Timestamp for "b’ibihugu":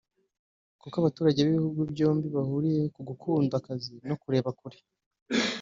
1.45-1.81